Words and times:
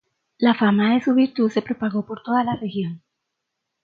La 0.39 0.55
fama 0.55 0.95
de 0.95 1.01
su 1.03 1.13
virtud 1.13 1.51
se 1.51 1.61
propagó 1.61 2.07
por 2.07 2.23
toda 2.23 2.43
la 2.43 2.55
región. 2.55 3.03